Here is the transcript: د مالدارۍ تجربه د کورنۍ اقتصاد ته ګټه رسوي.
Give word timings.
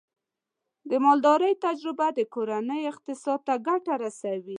د 0.89 0.91
مالدارۍ 1.05 1.53
تجربه 1.65 2.07
د 2.17 2.19
کورنۍ 2.33 2.81
اقتصاد 2.91 3.39
ته 3.47 3.53
ګټه 3.67 3.93
رسوي. 4.03 4.49